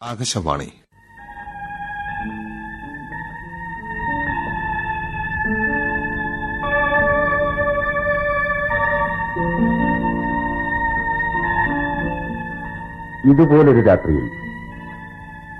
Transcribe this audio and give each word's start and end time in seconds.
ആകാശവാണി. 0.00 0.68
ഇതുപോലൊരു 13.30 13.82
രാത്രിയിൽ 13.88 14.26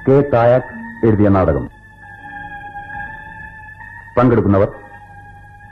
കെ 0.06 0.16
തായാക് 0.32 0.70
എഴുതിയ 1.06 1.28
നാടകം. 1.28 1.64
പങ്കെടുക്കുന്നവർ 4.16 4.70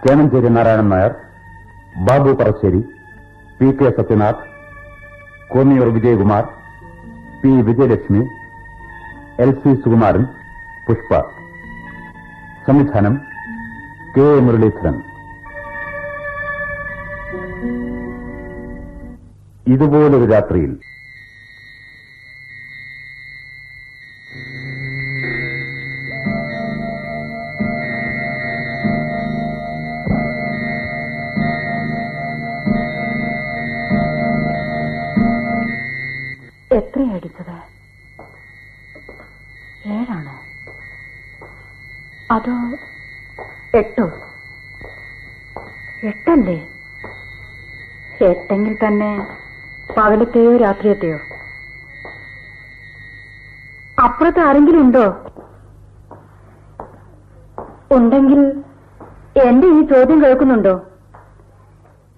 Chemancheri 0.03 0.51
Narayanan 0.57 0.89
Nair 0.93 1.13
Babu 2.07 2.33
Parassery 2.41 2.81
P 3.59 3.69
K 3.79 3.89
Sathyanath 3.97 4.45
Konniyoor 5.51 5.89
Vijayakumar 5.97 6.45
P 7.41 7.51
Vijayalakshmi 7.69 8.23
L 9.41 9.51
C 9.53 9.75
Sukumaran 9.75 10.27
Pushpa. 10.89 11.21
സംവിധാനം 12.67 13.21
കെ 14.17 14.41
മുരളീധരൻ. 14.41 14.97
ഇതുപോലൊരു 19.67 20.31
രാത്രിയിൽ 20.31 20.79
എട്ടെങ്കിൽ 48.59 48.87
തന്നെ 48.87 49.11
പകലത്തെയോ 49.97 50.53
രാത്രിയത്തെയോ? 50.57 51.19
അപ്പുറത്ത് 53.99 54.41
ആരെങ്കിലും 54.41 54.81
ഉണ്ടോ? 54.81 55.05
ഉണ്ടെങ്കിൽ 57.95 58.41
എന്റെ 59.45 59.67
ഈ 59.69 59.81
ചോദ്യം 59.83 60.19
കേൾക്കുന്നുണ്ടോ? 60.23 60.75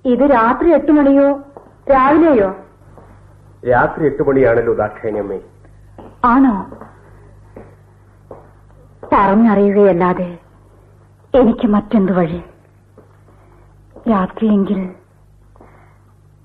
ഇത് 0.04 0.24
രാത്രി 0.30 0.68
എട്ട് 0.74 0.92
മണിയോ 0.92 1.26
രാവിലെയോ? 1.90 2.48
രാത്രി 3.70 4.06
എട്ട് 4.06 4.22
മണിയാണല്ലോ 4.22 4.74
ദാക്ഷായണിയമ്മേ. 4.74 5.38
ആണോ? 6.24 6.54
പറഞ്ഞറിയുകയല്ലാതെ 9.12 10.30
എനിക്ക് 11.34 11.66
മറ്റെന്ത് 11.66 12.12
വഴി? 12.12 12.40
രാത്രിയെങ്കിൽ 14.10 14.80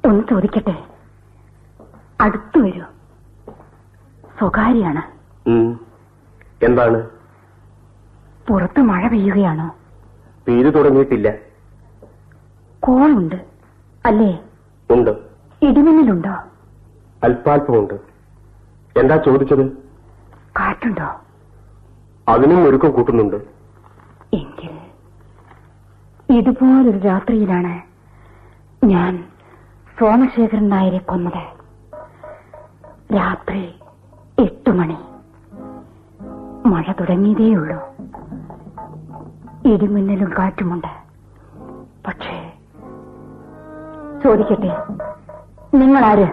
ഒന്ന് 0.07 0.23
ചോദിക്കട്ടെ? 0.29 0.75
അടുത്തു 2.21 2.59
വരൂ. 2.59 2.83
സ്വകാര്യാണ്. 4.39 5.01
എന്താണ്? 6.61 6.99
പുറത്ത് 8.47 8.81
മഴ 8.81 9.07
പെയ്യുകയാണോ? 9.07 9.67
പെയ്തു 10.47 10.69
തുടങ്ങിയിട്ടില്ല. 10.69 11.27
കോളുണ്ട്. 12.79 13.35
അല്ലേ? 14.05 14.31
ഉണ്ട്. 14.89 15.11
ഇടിമിന്നലുണ്ടോ? 15.61 16.33
അല്പാൽപ്പമുണ്ട് 17.23 17.93
എന്താ 18.99 19.17
ചോദിച്ചത്? 19.17 19.65
കാറ്റുണ്ടോ? 20.59 21.07
അതിനും 22.27 22.67
ഒരുക്കം 22.67 22.91
കൂട്ടുന്നുണ്ട്. 22.91 23.37
എങ്കിൽ 24.33 24.73
ഇതുപോലൊരു 26.29 26.97
രാത്രിയിലാണ് 26.97 27.73
ഞാൻ 28.85 29.13
സോമശേഖരൻ 29.99 30.69
നായരെ 30.69 30.97
കൊന്നത് 30.97 31.43
രാത്രി 33.15 33.73
എട്ടു 34.39 34.71
മണി. 34.71 34.97
മഴ 36.67 36.83
തുടങ്ങിയതേയുള്ളൂ. 36.91 37.77
ഇടിമിന്നലും 39.73 40.31
കാറ്റുമുണ്ട്. 40.39 40.87
പക്ഷേ 42.07 42.53
ചോദിക്കട്ടെ 44.23 44.71
നിങ്ങളാര്? 45.77 46.27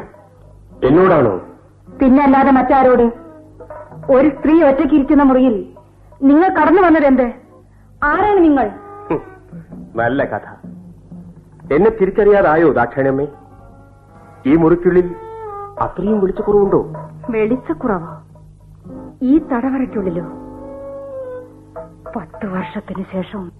എന്നോടാണോ? 0.86 1.34
പിന്നല്ലാതെ 1.98 2.50
മറ്റാരോട്? 2.50 3.12
ഒരു 4.12 4.28
സ്ത്രീ 4.28 4.62
ഒറ്റയ്ക്കിരിക്കുന്ന 4.62 5.22
മുറിയിൽ 5.22 5.72
നിങ്ങൾ 6.22 6.48
കടന്നു 6.48 6.82
വന്നതെന്ത്? 6.82 7.32
ആരാണ് 8.04 8.44
നിങ്ങൾ. 8.44 8.70
നല്ല 9.96 10.24
കഥ. 10.24 10.66
എന്നെ 11.74 11.90
തിരിച്ചറിയാതായോ 11.90 12.72
ദാക്ഷായണിയമ്മേ 12.72 13.26
ഈ 14.46 14.56
മുറിക്കുള്ളിൽ 14.56 15.14
അത്രയും 15.80 16.20
വെളിച്ചക്കുറവുണ്ടോ? 16.20 16.92
വെളിച്ചക്കുറവോ? 17.30 18.22
ഈ 19.22 19.38
തടവറയ്ക്കുള്ളിലോ? 19.38 20.24
പത്ത് 22.16 22.46
വർഷത്തിന് 22.46 23.04
ശേഷം. 23.12 23.52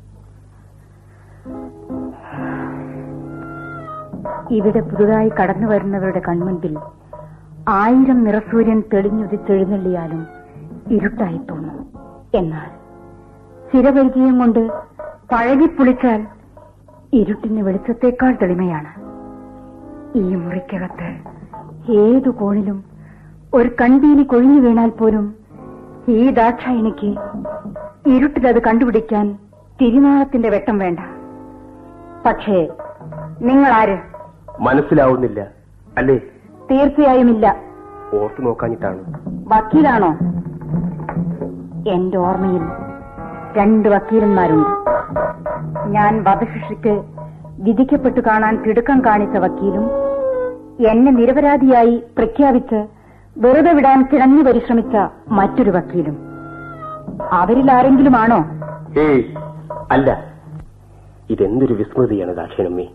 ഇവിടെ 4.51 4.81
പുതുതായി 4.81 5.29
കടന്നു 5.29 5.67
വരുന്നവരുടെ 5.67 6.23
കൺമുൻപിൽ 6.29 6.79
ആയിരം 7.69 8.25
നിറസൂര്യൻ 8.25 8.83
തെളിഞ്ഞുതിച്ചെഴുന്നള്ളിയാലും 8.95 10.27
ഇരുട്ടായി 10.91 11.39
തോന്നും. 11.39 11.87
എന്നാൽ 12.35 12.71
സ്ഥിരപരിചയം 13.69 14.39
കൊണ്ട് 14.39 14.71
പഴകിപ്പൊളിച്ചാൽ 15.33 16.27
ഇരുട്ടിന് 17.13 17.63
വെളിച്ചത്തേക്കാൾ 17.63 18.37
തെളിമയാണ്. 18.43 19.12
ഈ 20.17 20.35
മുറിക്കകത്ത് 20.35 21.09
ഏതു 21.93 22.31
കോണിലും 22.31 22.85
ഒരു 23.55 23.71
കൺവീനി 23.81 24.23
കൊഴിഞ്ഞു 24.23 24.61
വീണാൽ 24.61 24.91
പോലും 24.91 25.35
ഈ 26.09 26.31
ദാക്ഷായണിക്ക് 26.31 27.15
ഇരുട്ടിലത് 28.07 28.63
കണ്ടുപിടിക്കാൻ 28.63 29.39
തിരുനാളത്തിന്റെ 29.81 30.49
വെട്ടം 30.49 30.79
വേണ്ട. 30.79 30.99
പക്ഷേ 32.27 32.69
നിങ്ങൾ 33.43 33.71
ആര് 33.71 33.99
മനസ്സിലാവുന്നില്ല. 34.61 35.47
അല്ലേ? 35.99 36.21
തീർച്ചയായും 36.71 37.31
ഇല്ല 37.31 37.57
ഓർത്തു 38.15 38.43
നോക്കാഞ്ഞിട്ടാണ്. 38.43 38.99
വക്കീലാണോ? 39.49 40.13
എന്റെ 41.91 42.19
ഓർമ്മയിൽ 42.19 42.63
രണ്ട് 43.57 43.89
വക്കീലന്മാരുണ്ട്. 43.89 44.69
ഞാൻ 45.89 46.25
വധശിക്ഷയ്ക്ക് 46.29 47.22
വിധിക്കപ്പെട്ടു 47.59 48.21
കാണാൻ 48.21 48.63
തിടുക്കം 48.63 49.05
കാണിച്ച 49.07 49.37
വക്കീലും 49.37 49.91
എന്നെ 50.89 51.13
നിരപരാധിയായി 51.13 52.03
പ്രഖ്യാപിച്ച് 52.19 52.87
വെറുതെ 53.39 53.73
വിടാൻ 53.73 54.09
കിണഞ്ഞു 54.13 54.43
പരിശ്രമിച്ച 54.43 54.97
മറ്റൊരു 55.29 55.71
വക്കീലും. 55.71 56.19
അവരിൽ 57.33 57.73
ആരെങ്കിലുമാണോ? 57.73 58.39
അല്ല. 59.91 60.33
ഇതെന്തൊരു 61.31 61.73
വിസ്മൃതിയാണ് 61.73 62.35
ദാക്ഷിണമ്മി? 62.35 62.89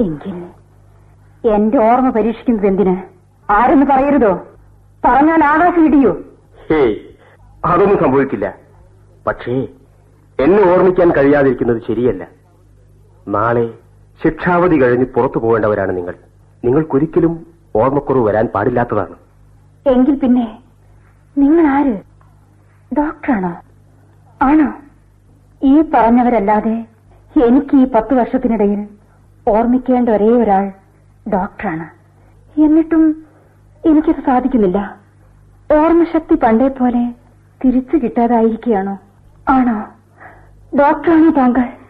എങ്കിൽ 0.00 0.44
എന്റെ 1.50 1.78
ഓർമ്മ 1.78 2.10
പരീക്ഷിക്കുന്നത് 2.10 2.66
എന്തിന്? 2.66 3.02
ആരെന്ന് 3.52 3.86
പറയരുതോ? 3.86 4.42
പറഞ്ഞാൽ 5.04 5.44
ആകാശം 5.44 5.86
ഇടിയോ. 5.86 6.12
ഹേ 6.70 6.96
അതൊന്നും 7.64 7.98
സംഭവിക്കില്ല. 7.98 8.54
പക്ഷേ 9.26 9.68
എന്നെ 10.40 10.72
ഓർമ്മിക്കാൻ 10.72 11.10
കഴിയാതിരിക്കുന്നത് 11.10 11.82
ശരിയല്ല. 11.86 12.35
നാളെ 13.28 13.74
ശിക്ഷാവധി 14.24 14.82
കഴിഞ്ഞ് 14.82 15.06
പുറത്തു 15.06 15.38
പോകേണ്ടവരാണ് 15.38 15.96
നിങ്ങൾ. 15.96 16.14
നിങ്ങൾക്കൊരിക്കലും 16.64 17.46
ഓർമ്മക്കുറവ് 17.76 18.26
വരാൻ 18.26 18.46
പാടില്ലാത്തതാണ്. 18.46 19.16
എങ്കിൽ 19.86 20.14
പിന്നെ 20.14 20.58
നിങ്ങൾ 21.38 21.66
ആര് 21.66 21.94
ഡോക്ടറാണോ? 22.98 23.52
ആണോ? 24.42 24.74
ഈ 25.62 25.84
പറഞ്ഞവരല്ലാതെ 25.94 26.86
എനിക്ക് 27.46 27.76
ഈ 27.76 27.84
പത്ത് 27.92 28.14
വർഷത്തിനിടയിൽ 28.14 28.88
ഓർമ്മിക്കേണ്ട 29.48 30.08
ഒരേ 30.08 30.28
ഒരാൾ 30.28 30.72
ഡോക്ടറാണ്. 31.32 31.86
എന്നിട്ടും 32.60 33.26
എനിക്കത് 33.86 34.24
സാധിക്കുന്നില്ല. 34.26 34.96
ഓർമ്മശക്തി 35.72 36.34
പണ്ടേ 36.34 36.68
പോലെ 36.68 37.14
തിരിച്ചു 37.64 37.96
കിട്ടാതായിരിക്കുകയാണോ? 37.96 38.98
ആണോ? 39.48 39.76
ഡോക്ടറാണോ 40.78 41.30
താങ്കൾ? 41.30 41.85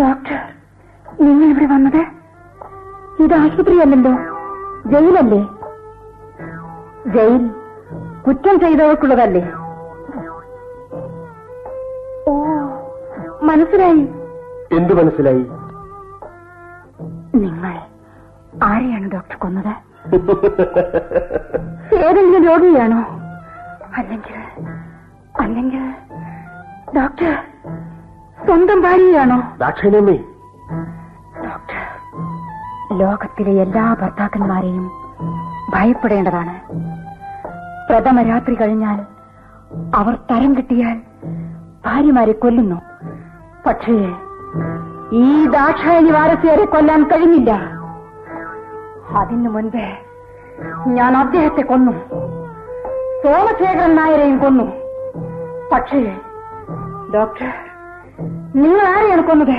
ഡോക്ടർ 0.00 0.38
നിങ്ങൾ 1.22 1.48
ഇവിടെ 1.52 1.66
വന്നത് 1.72 2.02
ഇത് 3.24 3.34
ആശുപത്രിയല്ലല്ലോ 3.34 4.12
ജയിലല്ലേ? 4.92 5.40
ജയിൽ. 7.14 7.42
കുറ്റം 8.26 8.60
ചെയ്തവർക്കുള്ളതല്ലേ? 8.60 9.42
ഓ 12.30 12.32
മനസ്സിലായി. 13.48 14.02
എന്തു 14.78 14.94
മനസ്സിലായി? 15.00 15.44
നിങ്ങൾ 17.42 17.74
ആരെയാണ് 18.64 19.08
ഡോക്ടർ 19.14 19.36
കൊന്നത്? 19.36 19.72
ഏതെങ്കിലും 22.04 22.44
രോഗിയാണോ? 22.50 23.00
അല്ലെങ്കിൽ 23.98 24.36
അല്ലെങ്കിൽ 25.40 25.82
ഡോക്ടർ 26.96 27.34
സ്വന്തം 28.46 28.82
ഭാര്യയാണോ? 28.82 29.36
ദാക്ഷിണമ്മേ 29.58 30.16
ഡോക്ടർ 31.44 31.82
ലോകത്തിലെ 32.98 33.52
എല്ലാ 33.62 33.96
ഭർത്താക്കന്മാരെയും 34.00 34.90
ഭയപ്പെടേണ്ടതാണ്. 35.74 36.54
പ്രഥമ 37.88 38.22
രാത്രി 38.22 38.54
കഴിഞ്ഞാൽ 38.54 38.98
അവർ 39.94 40.14
തരം 40.30 40.56
കിട്ടിയാൽ 40.56 40.96
ഭാര്യമാരെ 41.86 42.32
കൊല്ലുന്നു. 42.32 42.78
പക്ഷേ 43.66 43.96
ഈ 45.12 45.46
ദാക്ഷായണി 45.46 46.10
വാരസ്യരെ 46.10 46.64
കൊല്ലാൻ 46.64 47.02
കഴിഞ്ഞില്ല. 47.04 47.52
അതിനു 49.16 49.48
മുൻപേ 49.48 49.86
ഞാൻ 50.86 51.16
അദ്ദേഹത്തെ 51.16 51.62
കൊന്നു. 51.62 51.92
സോമശേഖരൻ 53.22 53.96
നായരെയും 53.96 54.38
കൊന്നു. 54.38 54.66
പക്ഷേ 55.72 56.02
ഡോക്ടർ 57.12 57.48
നിങ്ങൾ 58.54 58.84
ആരെയാണ് 58.88 59.22
കൊന്നത് 59.22 59.56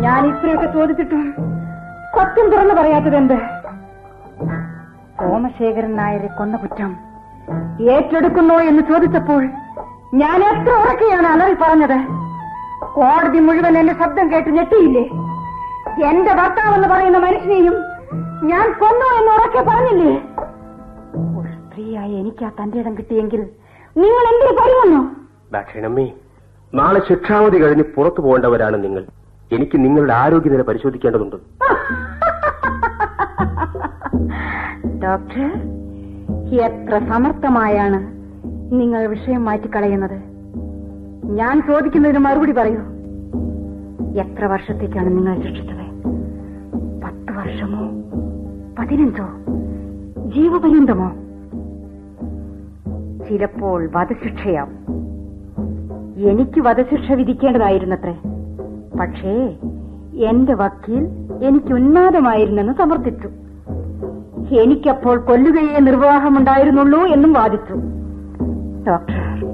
ഞാൻ 0.00 0.22
ഇത്രയൊക്കെ 0.26 0.68
ചോദിച്ചിട്ടും 0.72 1.22
സത്യം 2.16 2.46
തുറന്നു 2.50 2.74
പറയാത്തതെന്ത് 2.74 3.36
സോമശേഖരൻ 5.18 5.92
നായരെ 5.96 6.28
കൊന്ന 6.38 6.56
കുറ്റം 6.56 6.90
ഏറ്റെടുക്കുന്നോ 7.90 8.56
എന്ന് 8.60 8.82
ചോദിച്ചപ്പോൾ 8.82 9.42
ഞാൻ 10.14 10.38
എത്ര 10.44 10.72
ഉറക്കെയാണ് 10.74 11.28
അലറി 11.28 11.54
പറഞ്ഞത്? 11.54 11.98
കോടതി 12.94 13.40
മുഴുവൻ 13.40 13.74
എന്റെ 13.78 13.94
ശബ്ദം 13.94 14.26
കേട്ട് 14.32 14.50
ഞെട്ടിയില്ലേ? 14.50 15.04
എന്റെ 16.08 16.32
ഭർത്താവെന്ന് 16.34 16.88
പറയുന്ന 16.88 17.18
മനുഷ്യനെയും 17.18 17.76
ഞാൻ 18.44 18.66
കൊന്നു 18.80 19.06
എന്ന് 19.18 19.30
ഉറക്കെ 19.32 19.62
പറഞ്ഞില്ലേ? 19.62 20.12
ഒരു 21.38 21.52
സ്ത്രീയായി 21.58 22.14
എനിക്ക് 22.14 22.44
ആ 22.44 22.52
തന്റെ 22.60 22.78
ഇടം 22.80 22.94
കിട്ടിയെങ്കിൽ 22.98 23.42
നിങ്ങൾ 23.96 24.24
എന്തിനു 24.32 24.54
പറയുന്നു 24.60 25.02
ദാക്ഷിണമ്മേ 25.52 26.12
നാളെ 26.74 27.00
ശിക്ഷാവധി 27.08 27.62
കഴിഞ്ഞ് 27.62 27.84
പുറത്തു 27.96 28.20
പോകേണ്ടവരാണ് 28.20 28.84
നിങ്ങൾ. 28.84 29.04
എനിക്ക് 29.52 29.76
നിങ്ങളുടെ 29.76 30.12
ആരോഗ്യനില 30.12 30.62
പരിശോധിക്കേണ്ടതുണ്ട്. 30.62 31.36
ഡോക്ടർ 35.04 35.76
എത്ര 36.60 37.08
സമർത്ഥമായാണ് 37.08 38.16
നിങ്ങൾ 38.72 39.06
വിഷയം 39.06 39.44
മാറ്റിക്കളയുന്നത്? 39.44 40.22
ഞാൻ 41.24 41.62
ചോദിക്കുന്നതിന് 41.66 42.18
മറുപടി 42.18 42.52
പറയൂ. 42.52 42.80
എത്ര 44.20 44.44
വർഷത്തേക്കാണ് 44.44 45.06
നിങ്ങൾ 45.06 45.36
ശിക്ഷിച്ചത്? 45.36 45.86
പത്ത് 47.04 47.38
വർഷമോ? 47.38 47.90
പതിനഞ്ചോ? 48.78 49.28
ജീവപര്യന്തമോ? 50.30 51.12
ചിലപ്പോൾ 53.28 53.88
വധശിക്ഷയാവും. 53.96 54.86
എനിക്ക് 56.16 56.60
വധശിക്ഷ 56.60 57.12
വിധിക്കേണ്ടതായിരുന്നത്രേ. 57.12 58.16
പക്ഷേ 59.00 59.56
എന്റെ 60.14 60.54
വക്കീൽ 60.54 61.06
എനിക്ക് 61.42 61.74
ഉന്മാദമായിരുന്നെന്ന് 61.74 62.72
സമർത്ഥിച്ചു. 62.72 63.28
എനിക്കപ്പോൾ 64.60 65.18
കൊല്ലുകയെ 65.18 65.80
നിർവാഹമുണ്ടായിരുന്നുള്ളൂ 65.80 67.00
എന്നും 67.00 67.32
വാദിച്ചു. 67.32 67.72
ഡോക്ടർ 68.88 69.44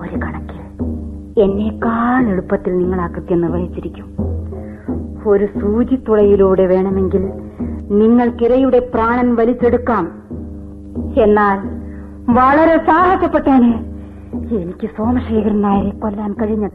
ഒരു 0.00 0.16
കണക്കിൽ 0.16 0.84
എന്നേക്കാൾ 1.42 2.28
എളുപ്പത്തിൽ 2.28 2.78
നിങ്ങൾ 2.78 3.00
ആ 3.00 3.06
കൃത്യം 3.06 3.40
നിർവഹിച്ചിരിക്കും. 3.40 4.16
ഒരു 5.26 5.48
സൂചിത്തുളയിലൂടെ 5.60 6.66
വേണമെങ്കിൽ 6.66 7.30
നിങ്ങൾക്കിരയുടെ 7.90 8.90
പ്രാണൻ 8.94 9.34
വലിച്ചെടുക്കാം. 9.34 10.22
എന്നാൽ 11.22 11.58
വളരെ 12.34 12.76
സാഹസപ്പെട്ടാണ് 12.86 13.85
എനിക്ക് 14.44 14.90
സോമശേഖരൻ 14.96 15.60
നായരെ 15.60 15.90
കൊല്ലാൻ 15.90 16.32
കഴിഞ്ഞത്. 16.32 16.72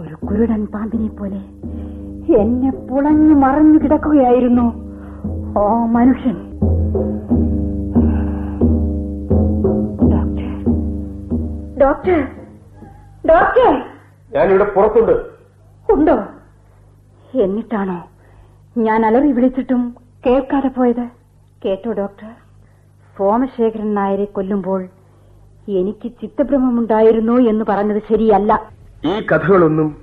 ഒരു 0.00 0.14
കുരുടൻ 0.26 0.66
പാമ്പിനെ 0.66 1.08
പോലെ 1.08 1.40
എന്നെ 2.40 2.70
പുളഞ്ഞു 2.70 3.34
മറഞ്ഞു 3.34 3.78
കിടക്കുകയായിരുന്നു 3.78 4.66
ഓ 5.58 5.84
മനുഷ്യൻ. 5.86 6.36
Doctor 10.12 10.50
doctor 11.80 12.20
doctor. 13.28 13.82
ഞാനിവിടെ 14.34 14.64
പുറത്തുണ്ട്. 14.64 15.22
ഉണ്ടോ? 15.92 16.18
എന്നിട്ടാണോ 17.34 18.04
ഞാൻ 18.78 19.06
അലറി 19.06 19.32
വിളിച്ചിട്ടും 19.32 19.94
കേൾക്കാതെ 20.26 20.68
പോയത്? 20.68 21.08
കേട്ടോ 21.64 21.92
ഡോക്ടർ. 21.92 22.30
സോമശേഖരൻ 23.18 23.94
നായരെ 23.94 24.24
കൊല്ലുമ്പോൾ 24.24 24.88
എനിക്ക് 25.68 26.12
ചിത്തഭ്രമമുണ്ടായിരുന്നു 26.12 27.32
എന്ന് 27.32 27.64
പറഞ്ഞത് 27.68 28.02
ശരിയല്ല. 28.08 28.68
ഈ 29.04 29.26
കഥകളൊന്നും 29.32 29.96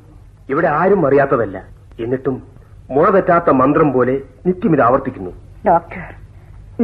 ഇവിടെ 0.50 0.68
ആരും 0.68 1.08
അറിയാത്തതല്ല. 1.08 1.64
എന്നിട്ടും 2.00 2.44
മുള 2.90 3.10
തെറ്റാത്ത 3.10 3.50
മന്ത്രം 3.50 3.92
പോലെ 3.92 4.22
നിത്യം 4.46 4.74
ഇത് 4.74 4.82
ആവർത്തിക്കുന്നു. 4.82 5.32
ഡോക്ടർ 5.68 6.16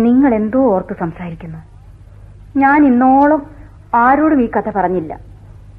നിങ്ങൾ 0.02 0.36
എന്തോ 0.36 0.60
ഓർത്ത് 0.60 0.96
സംസാരിക്കുന്നു. 1.00 1.58
ഞാൻ 2.60 2.86
ഇന്നോളം 2.86 3.48
ആരോടും 3.96 4.42
ഈ 4.42 4.50
കഥ 4.52 4.70
പറഞ്ഞില്ല. 4.76 5.20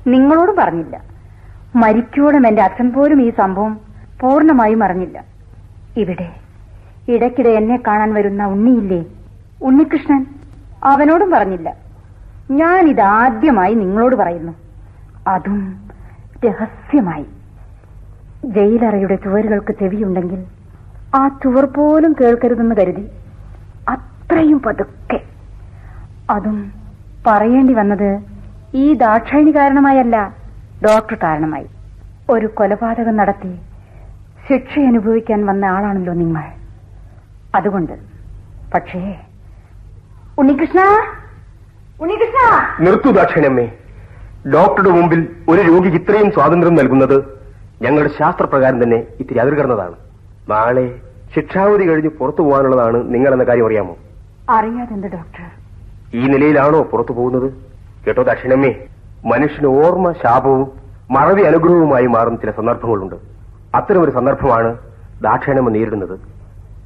നിങ്ങളോടും 0.06 0.56
പറഞ്ഞില്ല. 0.56 1.02
മരിക്കോടും 1.76 2.46
എന്റെ 2.46 2.62
അച്ഛൻ 2.62 2.92
പോലും 2.92 3.22
ഈ 3.22 3.30
സംഭവം 3.30 3.80
പൂർണമായും 4.20 4.84
അറിഞ്ഞില്ല. 4.84 5.24
ഇവിടെ 5.96 6.30
ഇടയ്ക്കിടെ 7.08 7.48
എന്നെ 7.48 7.82
കാണാൻ 7.86 8.14
വരുന്ന 8.14 8.46
ഉണ്ണിയില്ലേ? 8.46 9.04
ഉണ്ണികൃഷ്ണൻ 9.62 10.26
അവനോടും 10.84 11.30
പറഞ്ഞില്ല. 11.30 11.91
ഞാൻ 12.58 12.88
ഇതാദ്യമായി 12.88 13.74
നിങ്ങളോട് 13.74 14.16
പറയുന്നു. 14.16 14.52
അതും 15.28 15.58
രഹസ്യമായി. 16.46 17.26
ജയിലറയുടെ 18.44 19.16
ചുവരുകൾക്ക് 19.16 19.72
ചെവിയുണ്ടെങ്കിൽ 19.72 20.40
ആ 21.14 21.28
ചുവർ 21.28 21.64
പോലും 21.64 22.12
കേൾക്കരുതെന്ന് 22.20 22.76
കരുതി 22.76 23.04
അത്രയും 23.88 24.62
പതുക്കെ. 24.62 25.20
അതും 26.30 26.72
പറയേണ്ടി 27.26 27.74
വന്നത് 27.74 28.10
ഈ 28.74 28.94
ദാക്ഷായണി 28.94 29.50
കാരണമായല്ല 29.50 30.16
ഡോക്ടർ 30.84 31.18
കാരണമായി. 31.22 31.66
ഒരു 32.30 32.46
കൊലപാതകം 32.46 33.16
നടത്തി 33.16 33.52
ശിക്ഷ 34.48 34.78
അനുഭവിക്കാൻ 34.80 35.46
വന്ന 35.46 35.64
ആളാണല്ലോ 35.64 36.12
നിങ്ങൾ. 36.12 36.44
അതുകൊണ്ട് 37.54 37.92
പക്ഷേ 38.74 39.00
ഉണ്ണികൃഷ്ണ! 40.38 40.80
നിർത്തു 42.06 43.10
ദാക്ഷിണമ്മേ 43.10 43.72
ഡോക്ടറുടെ 44.54 44.90
മുമ്പിൽ 44.90 45.28
ഒരു 45.48 45.60
രോഗിക്ക് 45.60 45.96
ഇത്രയും 45.96 46.30
സ്വാതന്ത്ര്യം 46.30 46.74
നൽകുന്നത് 46.74 47.40
ഞങ്ങളുടെ 47.82 48.12
ശാസ്ത്രപ്രകാരം 48.18 48.84
തന്നെ 48.84 49.06
ഇത്തിരി 49.20 49.38
അതിർകടന്നതാണ്. 49.38 49.94
നാളെ 50.50 51.00
ശിക്ഷാവധി 51.34 51.88
കഴിഞ്ഞ് 51.88 52.10
പുറത്തു 52.10 52.42
പോകാനുള്ളതാണ് 52.42 53.14
നിങ്ങൾ 53.14 53.32
എന്ന 53.32 53.44
കാര്യം 53.44 53.66
അറിയാമോ? 53.66 53.96
അറിയാതെന്ത് 54.50 55.06
ഡോക്ടർ? 55.06 55.44
ഈ 56.14 56.26
നിലയിലാണോ 56.26 56.82
പുറത്തു 56.82 57.12
പോകുന്നത്? 57.12 57.52
കേട്ടോ 58.06 58.22
ദക്ഷിണമ്മേ 58.22 58.86
മനുഷ്യന് 59.24 59.66
ഓർമ്മ 59.66 60.12
ശാപവും 60.12 60.72
മറവി 61.10 61.42
അനുഗ്രഹവുമായി 61.42 62.06
മാറുന്ന 62.06 62.38
ചില 62.38 62.50
സന്ദർഭങ്ങളുണ്ട്. 62.50 63.16
അത്തരമൊരു 63.74 64.10
സന്ദർഭമാണ് 64.10 64.78
ദാക്ഷിണമ്മ 65.22 65.70
നേരിടുന്നത്. 65.70 66.20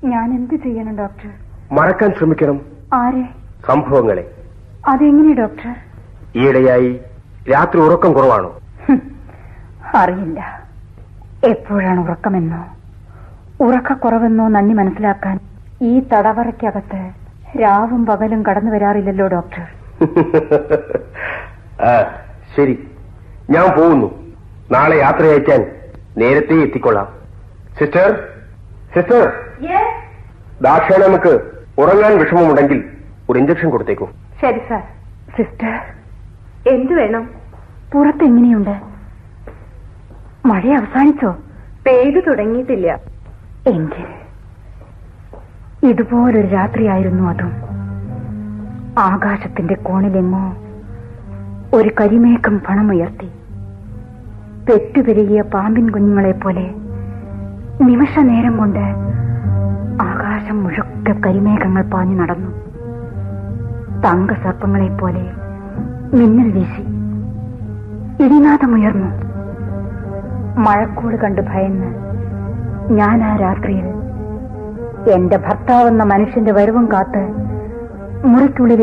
ഞാൻ 0.04 0.34
എന്ത് 0.34 0.54
ചെയ്യണം 0.54 0.98
ഡോക്ടർ? 0.98 1.30
മറക്കാൻ 1.72 2.12
ശ്രമിക്കണം. 2.18 2.60
ആരെ? 2.94 3.28
സംഭവങ്ങളെ. 3.66 4.35
അതെങ്ങനെ 4.88 5.34
ഡോക്ടർ? 5.34 5.74
ഈയിടെയായി 6.36 7.00
രാത്രി 7.52 7.80
ഉറക്കം 7.80 8.12
കുറവാണോ? 8.12 8.60
അറിയില്ല. 9.94 10.40
എപ്പോഴാണ് 11.44 12.00
ഉറക്കമെന്നോ? 12.00 12.60
ഉറക്കക്കുറവെന്നോ 13.60 14.48
നന്ദി 14.48 14.74
മനസ്സിലാക്കാൻ 14.74 15.40
ഈ 15.82 16.02
തടവറയ്ക്കകത്ത് 16.12 17.00
രാവും 17.62 18.06
പകലും 18.06 18.46
കടന്നു 18.46 18.70
വരാറില്ലല്ലോ 18.70 19.26
ഡോക്ടർ. 19.26 19.62
ആ, 21.86 21.92
ശരി. 22.56 22.88
ഞാൻ 23.50 23.78
പോകുന്നു. 23.78 24.34
നാളെ 24.70 24.96
യാത്ര 24.96 25.24
അയക്കാൻ 25.24 25.60
നേരത്തെ 26.18 26.54
എത്തിക്കൊള്ളാം. 26.54 27.08
Sister 27.78 28.28
sister. 28.94 29.32
ദാക്ഷാണമ്മക്ക് 30.62 31.34
ഉറങ്ങാൻ 31.78 32.18
വിഷമമുണ്ടെങ്കിൽ 32.18 32.84
ഒരു 33.30 33.38
ഇഞ്ചക്ഷൻ 33.38 33.70
കൊടുത്തേക്കൂ. 33.70 34.08
ശരി 34.42 34.58
സാർ. 34.68 34.82
സിസ്റ്റർ 35.36 35.80
എന്തു 36.66 36.92
വേണം? 36.92 37.30
പുറത്ത് 37.92 38.24
എങ്ങനെയുണ്ട് 38.24 38.80
മഴ 40.46 40.60
അവസാനിച്ചോ? 40.60 41.36
പെയ്തു 41.86 42.20
തുടങ്ങിയിട്ടില്ല. 42.20 42.98
എങ്കിൽ 43.66 44.06
ഇതുപോലൊരു 45.88 46.46
രാത്രിയായിരുന്നു 46.46 47.28
അതും. 47.28 47.52
ആകാശത്തിന്റെ 48.98 49.74
കോണിലെങ്ങോ 49.74 50.56
ഒരു 51.72 51.90
കരിമേഘം 52.00 52.60
പണമുയർത്തി. 52.68 53.26
പെറ്റുപെരുകിയ 54.68 55.42
പാമ്പിൻ 55.42 55.90
കുഞ്ഞുങ്ങളെ 55.90 56.32
പോലെ 56.32 56.74
നിമിഷ 57.82 58.18
നേരം 58.18 58.56
കൊണ്ട് 58.56 58.78
ആകാശ 60.02 60.50
മുഴുക്കെ 60.50 61.12
കരിമേഘങ്ങൾ 61.26 61.82
പാഞ്ഞു 61.82 62.22
നടന്നു. 62.22 62.65
തങ്കസർപ്പങ്ങളെ 64.04 64.88
പോലെ 65.00 65.24
മിന്നൽ 66.16 66.50
വീശി. 66.50 66.84
ഇടിനാഥമുയർന്നു 68.24 69.10
മഴക്കോട് 70.62 71.16
കണ്ട് 71.16 71.40
ഭയന്ന് 71.42 71.88
ഞാൻ 72.94 73.24
ആ 73.24 73.36
രാത്രിയിൽ 73.36 73.86
എന്റെ 75.12 75.36
ഭർത്താവെന്ന 75.36 76.02
മനുഷ്യന്റെ 76.02 76.52
വരവും 76.52 76.92
കാത്ത് 76.92 77.22
മുറിക്കുള്ളിൽ 78.24 78.80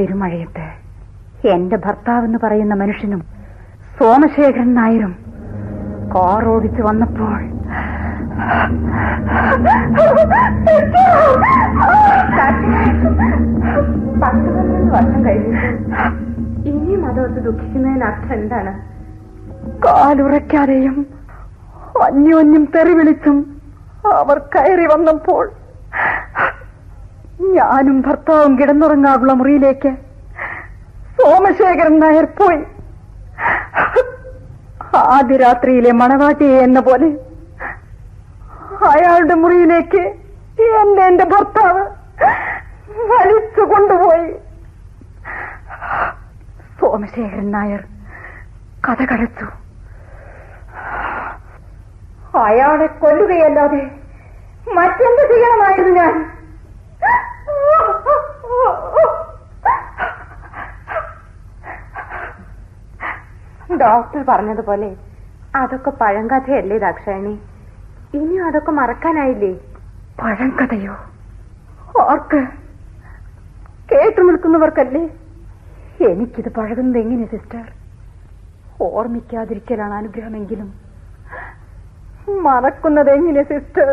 പെരുമഴയത്ത്. 0.00 0.66
എന്റെ 1.54 1.76
ഭർത്താവെന്ന് 1.76 2.38
പറയുന്ന 2.42 2.74
മനുഷ്യനും 2.74 3.20
സോമശേഖരൻ 3.98 4.74
നായരും 4.74 5.12
കാർ 6.14 6.44
ഓടിച്ചു 6.48 6.82
വന്നപ്പോൾ 6.82 7.38
പത്ത് 14.20 14.48
പന്ത്രണ്ട് 14.52 14.90
വർഷം 14.94 15.20
കഴിഞ്ഞു 15.26 15.52
ഇനിയും 16.64 17.02
അതോർത്ത് 17.06 17.40
ദുഃഖിക്കുന്നതിന് 17.44 18.04
അർത്ഥം 18.04 18.34
എന്താണ്? 18.34 18.72
കാലുറയ്ക്കാതെയും 19.84 20.96
അന്യോന്യം 22.02 22.64
തെറി 22.74 22.92
വിളിച്ചും 22.94 23.38
അവർ 24.14 24.38
കയറി 24.54 24.86
വന്നപ്പോൾ 24.86 25.44
ഞാനും 27.40 28.00
ഭർത്താവും 28.00 28.52
കിടന്നുറങ്ങാറുള്ള 28.58 29.32
മുറിയിലേക്ക് 29.32 29.90
സോമശേഖരൻ 31.18 31.94
നായർ 32.00 32.24
പോയി. 32.38 32.60
ആദ്യ 35.16 35.36
രാത്രിയിലെ 35.36 35.92
മണവാട്ടിയെ 35.92 36.58
എന്ന 36.66 36.80
പോലെ 36.80 37.08
അയാളുടെ 38.90 39.34
മുറിയിലേക്ക് 39.34 40.02
എന്നെ 40.80 41.02
എന്റെ 41.06 41.24
ഭർത്താവ് 41.24 41.82
വലിച്ചു 43.12 43.62
കൊണ്ടുപോയി. 43.72 44.28
സോമശേഖരൻ 46.80 47.48
നായർ 47.50 47.82
കഥ 48.88 49.00
കടച്ചു 49.12 49.46
അയാളെ 52.46 52.86
കൊല്ലുകയല്ലാതെ 52.86 53.82
മറ്റെന്ത് 54.76 55.22
ചെയ്യണമായിരുന്നു 55.32 55.94
ഞാൻ? 56.00 56.14
ഡോക്ടർ 63.80 64.24
പറഞ്ഞതുപോലെ 64.28 64.96
അതൊക്കെ 65.54 65.90
പഴങ്കഥയല്ലേ 65.90 66.78
ദാക്ഷായണി? 66.78 67.34
ഇനിയും 68.14 68.46
അതൊക്കെ 68.46 68.70
മറക്കാനായില്ലേ? 68.70 69.52
പഴങ്കഥയോ 70.18 70.94
ഓർക്ക് 72.00 72.40
കേട്ടു 73.92 74.20
നിൽക്കുന്നവർക്കല്ലേ? 74.20 75.04
എനിക്കിത് 76.00 76.48
പഴകുന്നത് 76.48 76.98
എങ്ങനെ 76.98 77.26
സിസ്റ്റർ? 77.26 77.64
ഓർമ്മിക്കാതിരിക്കലാണ് 78.80 79.94
അനുഗ്രഹമെങ്കിലും. 79.94 80.68
മറക്കുന്നത് 82.28 83.10
എങ്ങനെ 83.10 83.42
സിസ്റ്റർ? 83.42 83.88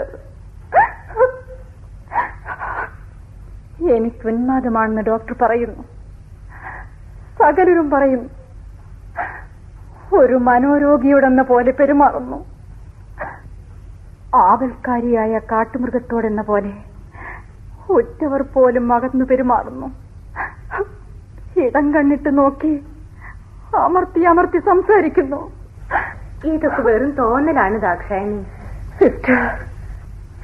എനിക്ക് 3.79 4.27
ഉന്മാദമാണെന്ന് 4.27 5.01
ഡോക്ടർ 5.01 5.35
പറയുന്നു. 5.41 5.83
സകലരും 7.39 7.89
പറയുന്നു 7.89 8.29
ഒരു 10.13 10.33
മനോരോഗിയോടെന്ന 10.33 11.41
പോലെ 11.41 11.71
പെരുമാറുന്നു. 11.71 12.45
ആവൽക്കാരിയായ 14.35 15.39
കാട്ടുമൃഗത്തോടെന്ന 15.39 16.41
പോലെ 16.41 16.73
ഉറ്റവർ 17.89 18.41
പോലും 18.41 18.93
അകന്നു 18.93 19.25
പെരുമാറുന്നു. 19.25 19.87
ഇടം 21.55 21.93
കണ്ണിട്ട് 21.93 22.37
നോക്കി 22.37 22.85
അമർത്തി 23.77 24.19
അമർത്തി 24.19 24.57
സംസാരിക്കുന്നു. 24.57 25.51
ഇതൊക്കെ 26.43 26.81
വെറും 26.81 27.11
തോന്നലാണ് 27.11 27.81
ദാക്ഷായണി. 27.81 28.43
സിസ്റ്റർ 28.99 29.65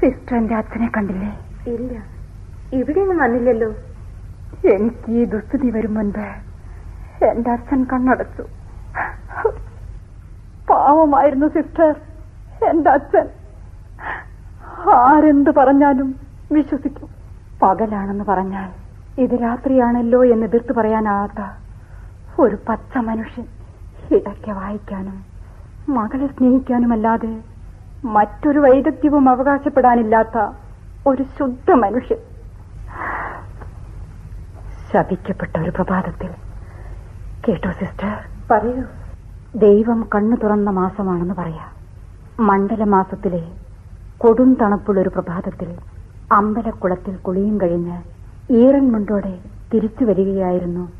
സിസ്റ്റർ 0.01 0.37
എന്റെ 0.37 0.55
അച്ഛനെ 0.55 0.91
കണ്ടില്ലേ? 0.97 1.39
ഇല്ല. 1.67 2.12
ഇവിടെയൊന്നും 2.73 3.17
വന്നില്ലല്ലോ. 3.17 3.69
എനിക്ക് 4.73 5.11
ഈ 5.11 5.25
ദുസ്ഥിതി 5.25 5.69
വരും 5.69 5.93
മുൻപ് 5.93 6.25
എന്റെ 7.25 7.51
അച്ഛൻ 7.51 7.83
കണ്ണടച്ചു. 7.83 8.43
പാവമായിരുന്നു 10.69 11.47
സിസ്റ്റർ 11.47 11.95
എന്റെ 12.69 12.89
അച്ഛൻ. 12.89 13.27
ആരെന്ത് 14.91 15.49
പറഞ്ഞാലും 15.49 16.15
വിശ്വസിക്കും. 16.51 17.09
പകലാണെന്ന് 17.61 18.23
പറഞ്ഞാൽ 18.23 18.69
ഇത് 19.21 19.41
രാത്രിയാണല്ലോ 19.41 20.25
എന്ന് 20.25 20.45
എതിർത്ത് 20.45 20.73
പറയാനാകാത്ത 20.73 21.41
ഒരു 22.41 22.57
പച്ച 22.69 22.97
മനുഷ്യൻ 22.97 23.45
ഇടയ്ക്ക് 24.11 24.51
വായിക്കാനും 24.51 25.25
മകളെ 25.89 26.27
സ്നേഹിക്കാനുമല്ലാതെ 26.27 27.43
മറ്റൊരു 28.05 28.59
വൈദഗ്ധ്യവും 28.59 29.29
അവകാശപ്പെടാനില്ലാത്ത 29.29 30.55
ഒരു 31.07 31.23
ശുദ്ധ 31.23 31.71
മനുഷ്യൻ. 31.71 32.32
ശപിക്കപ്പെട്ട 34.93 35.59
ഒരു 35.59 35.69
പ്രഭാതത്തിൽ. 35.69 36.29
കേട്ടോ 37.47 37.71
സിസ്റ്റർ? 37.71 38.11
പറയൂ. 38.51 38.83
ദൈവം 39.55 40.09
കണ്ണു 40.15 40.35
തുറന്ന 40.35 40.69
മാസമാണെന്ന് 40.69 41.33
പറയാം. 41.33 41.71
മണ്ഡലമാസത്തിലെ 42.39 43.51
കൊടും 44.17 44.57
തണുപ്പുള്ളൊരു 44.61 45.09
പ്രഭാതത്തിൽ 45.09 45.77
അമ്പലക്കുളത്തിൽ 46.31 47.15
കുളിയും 47.15 47.61
കഴിഞ്ഞ് 47.61 47.97
ഈറൻ 48.51 48.91
മുണ്ടോടെ 48.91 49.39
തിരിച്ചു 49.73 50.05
വരികയായിരുന്നു 50.05 50.91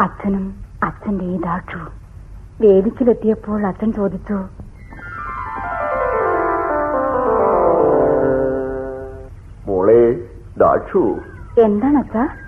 അച്ഛനും 0.00 0.54
അച്ഛന്റെ 0.82 1.24
ഈ 1.24 1.40
ദാക്ഷുവും. 1.40 1.88
വേദിച്ചിലെത്തിയപ്പോൾ 2.60 3.66
അച്ഛൻ 3.66 3.92
ചോദിച്ചു 3.92 4.38
മോളെ 9.66 10.28
ദാക്ഷു. 10.58 11.18
എന്താണ് 11.58 11.96
അച്ഛ? 11.98 12.45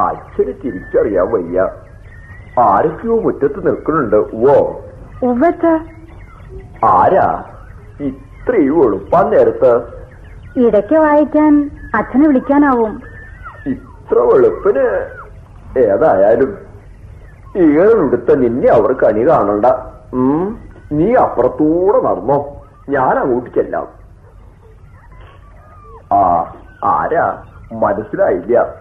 അച്ഛന് 0.00 0.52
തിരിച്ചറിയാൻ 0.64 1.30
വയ്യ. 1.30 1.68
ആരൊക്കെയോ 2.58 3.20
മുറ്റത്ത് 3.20 3.66
നിൽക്കുന്നുണ്ട്. 3.66 4.16
ഓ 4.16 4.80
ഉവ്വച്ച 5.22 5.66
ആരാ? 6.84 7.44
ഇത്രയും 8.00 8.84
എളുപ്പാൻ 8.84 9.30
നേരത്ത്. 9.30 9.82
ഇടയ്ക്ക് 10.56 10.96
വായിക്കാൻ 10.96 11.70
അച്ഛനെ 11.94 12.26
വിളിക്കാനാവും. 12.26 13.02
ഇത്ര 13.66 14.18
വെളുപ്പിന് 14.18 15.06
ഏതായാലും? 15.78 16.58
ഈകളുടുത്ത 17.56 18.34
നിന്നെ 18.34 18.68
അവർ 18.68 18.92
കണി 18.92 19.28
കാണണ്ട. 19.28 19.66
ഉം, 20.12 20.68
നീ 20.92 21.14
അപ്പുറത്തൂടെ 21.14 22.00
നടന്നോ. 22.00 22.66
ഞാൻ 22.88 23.18
അങ്ങോട്ട് 23.18 23.50
ചെല്ലാം. 23.50 23.88
ആ 26.12 26.52
ആരാ? 26.84 27.42
മനസ്സിലായില്ല. 27.72 28.74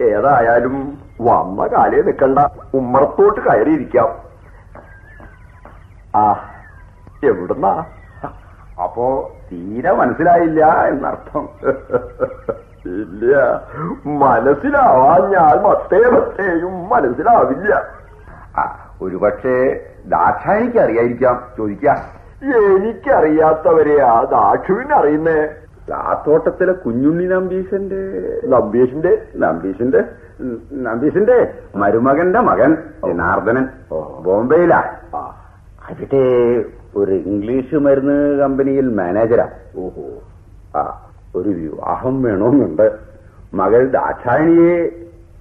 ഏതായാലും 0.00 0.98
വന്ന 1.20 1.66
കാലേ 1.66 2.02
നിൽക്കണ്ട. 2.02 2.38
ഉമ്മറത്തോട്ട് 2.74 3.40
കയറിയിരിക്കാം. 3.40 4.08
ആ 6.16 6.50
എവിടുന്നാ? 7.24 7.84
അപ്പോ 8.82 9.32
തീരെ 9.52 9.92
മനസ്സിലായില്ല 9.92 10.66
എന്നർത്ഥം. 10.66 11.48
ഇല്ല 12.86 13.36
മനസ്സിലാവാൻ 14.06 15.30
ഞാൻ 15.30 15.62
മത്തേ 15.62 16.10
മത്തേയും 16.10 16.88
മനസ്സിലാവില്ല. 16.88 17.86
ഒരുപക്ഷെ 19.02 19.86
ദാക്ഷായിക്ക് 20.06 20.78
അറിയായിരിക്കാം. 20.78 21.42
ചോദിക്കാം. 21.58 21.96
എനിക്കറിയാത്തവരെ 22.56 24.02
ആ 24.02 24.22
ദാക്ഷുവിന് 24.22 24.92
അറിയുന്നേ 25.88 26.22
തോട്ടത്തിലെ 26.26 26.72
കുഞ്ഞുണ്ണി 26.72 27.24
നമ്പീശന്റെ 27.24 28.12
നമ്പീശന്റെ? 28.46 29.22
നമ്പീശന്റെ? 29.36 30.04
നമ്പീശന്റെ 30.72 31.54
മരുമകന്റെ 31.76 32.40
മകൻ 32.40 32.76
ജനാർദ്ദനൻ. 33.06 33.68
ബോംബെയിലാ. 34.22 34.94
അവിടെ 35.88 36.64
ഒരു 36.96 37.12
ഇംഗ്ലീഷ് 37.12 37.74
മരുന്ന് 37.74 38.38
കമ്പനിയിൽ 38.38 38.94
മാനേജരാ. 38.94 39.48
ഓഹോ. 39.76 40.22
ആ 40.78 41.10
ഒരു 41.36 41.48
വിവാഹം 41.48 42.22
വേണമെന്നുണ്ട് 42.22 42.92
മകൾ 43.54 43.90
ദാക്ഷായണിയെ 43.90 44.90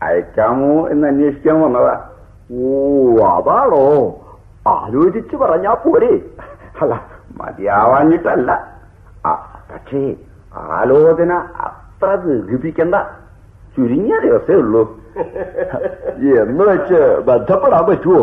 അയക്കാമോ 0.04 0.88
എന്ന് 0.90 1.08
അന്വേഷിക്കാൻ 1.08 1.62
വന്നതാ. 1.62 2.10
ഓ 2.54 3.16
അതാണോ? 3.26 4.16
ആലോചിച്ച് 4.68 5.36
പറഞ്ഞാ 5.36 5.74
പോരെ. 5.74 6.22
അല്ല 6.82 7.06
മതിയാവാഞ്ഞിട്ടല്ല. 7.42 8.80
ആ 9.26 9.48
പക്ഷേ 9.74 10.16
ആലോചന 10.78 11.34
അത്ര 11.68 12.10
ദീർഘിപ്പിക്കണ്ട. 12.26 12.96
ചുരുങ്ങിയ 13.76 14.16
ദിവസമേ 14.26 14.56
ഉള്ളൂ. 14.64 14.84
എന്ന് 16.42 16.64
വെച്ച് 16.72 17.00
ബന്ധപ്പെടാൻ 17.28 17.84
പറ്റുമോ 17.90 18.22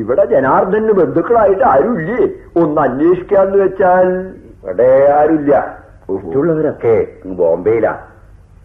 ഇവിടെ 0.00 0.24
ജനാർദ്ദന് 0.32 0.92
ബന്ധുക്കളായിട്ട് 0.98 1.64
ആരുമില്ലേ? 1.72 2.20
ഒന്ന് 2.60 2.80
അന്വേഷിക്കാന്ന് 2.86 3.58
വെച്ചാൽ 3.62 4.06
ഇവിടെ 4.62 4.90
ആരുമില്ല. 5.18 5.54
മറ്റുള്ളവരൊക്കെ 6.10 6.94
ബോംബെയിലാ. 7.40 7.94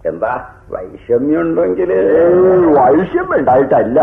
എന്താ 0.09 0.33
വൈഷമ്യുണ്ടെങ്കിൽ 0.73 1.91
വൈഷമ്യം 2.77 3.33
ഉണ്ടായിട്ടല്ല. 3.39 3.99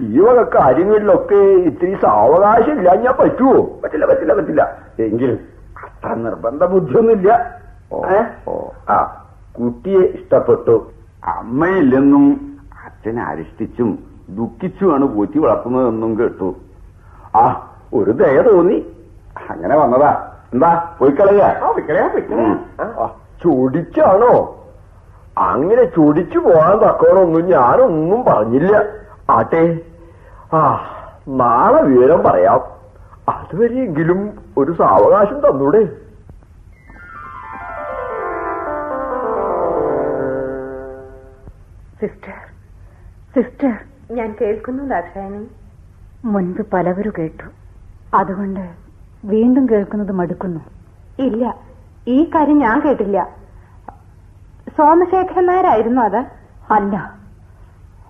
ഈ 0.00 0.18
വക 0.26 0.40
കാര്യങ്ങളിലൊക്കെ 0.56 1.40
ഇത്തിരി 1.68 1.94
സാവകാശം 2.04 2.72
ഇല്ലാഞ്ഞാ 2.78 3.12
പറ്റുമോ 3.20 3.58
പറ്റില്ല 3.82 4.06
പറ്റില്ല 4.12 4.34
പറ്റില്ല. 4.38 4.62
എങ്കിലും 5.06 5.38
അത്ര 5.84 6.14
നിർബന്ധ 6.26 6.64
ബുദ്ധിയൊന്നുമില്ല? 6.74 7.32
ആ 8.90 9.24
കുട്ടിയെ 9.58 10.00
ഇഷ്ടപ്പെട്ടു. 10.00 10.90
അമ്മയില്ലെന്നും 11.24 12.56
അച്ഛനെ 12.84 13.22
അരിഷ്ടിച്ചും 13.22 13.98
ദുഃഖിച്ചുമാണ് 14.28 15.04
പോറ്റി 15.04 15.38
വളർത്തുന്നതെന്നും 15.38 16.18
കേട്ടു. 16.18 16.54
ആ 17.36 17.70
ഒരു 17.94 18.10
ദയ 18.10 18.40
തോന്നി. 18.40 18.86
അങ്ങനെ 19.50 19.76
വന്നതാ. 19.76 20.32
എന്താ 20.52 20.90
പോയി 20.98 21.10
കളയാ 21.10 21.72
ചൊടിച്ചാണോ? 23.42 24.34
അങ്ങനെ 25.38 25.84
ചൊടിച്ചു 25.84 26.38
പോകാൻ 26.38 26.76
തക്കോണൊന്നും 26.78 27.46
ഞാനൊന്നും 27.46 28.24
പറഞ്ഞില്ല. 28.24 28.84
ആട്ടെ 29.30 29.78
ആ 30.54 30.80
നാളെ 31.28 31.82
വിവരം 31.82 32.22
പറയാം. 32.22 32.60
അതുവരെയെങ്കിലും 33.28 34.32
ഒരു 34.58 34.72
സാവകാശം 34.72 35.40
തന്നൂടെ. 35.40 36.05
Sister 42.00 42.32
sister. 43.36 43.78
ഞാൻ 44.10 44.36
കേൾക്കുന്നു 44.40 44.84
ദാക്ഷായണി. 44.84 45.46
മുൻപ് 46.24 46.66
പലവരും 46.72 47.12
കേട്ടു. 47.18 47.44
അതുകൊണ്ട് 48.16 48.70
വീണ്ടും 49.24 49.66
കേൾക്കുന്നത് 49.70 50.12
മടുക്കുന്നു. 50.12 50.60
ഇല്ല 51.18 51.56
ഈ 52.08 52.24
കാര്യം 52.24 52.58
ഞാൻ 52.58 52.80
കേട്ടില്ല. 52.80 53.28
സോമശേഖരൻ 54.76 55.46
നായരായിരുന്നു 55.46 56.02
അത്. 56.02 56.16
അല്ല 56.70 57.18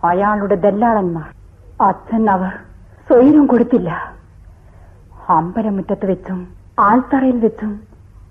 അയാളുടെ 0.04 0.54
ദല്ലാളന്മാർ. 0.54 1.34
അച്ഛൻ 1.80 2.30
അവർ 2.30 2.50
സ്വൈരം 3.08 3.46
കൊടുത്തില്ല. 3.46 4.14
അമ്പലമുറ്റത്ത് 5.28 6.06
വെച്ചും 6.06 6.48
ആൽത്തറയിൽ 6.78 7.40
വെച്ചും 7.40 7.80